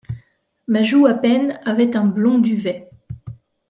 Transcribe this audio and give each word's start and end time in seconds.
Ma 0.67 0.81
joue 0.81 1.05
à 1.05 1.13
peine 1.13 1.59
avait 1.63 1.95
un 1.95 2.05
blond 2.07 2.39
duvet. 2.39 2.89